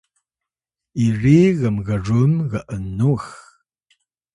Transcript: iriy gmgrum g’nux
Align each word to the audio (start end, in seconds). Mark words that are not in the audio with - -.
iriy 1.05 1.45
gmgrum 1.59 2.33
g’nux 2.51 3.25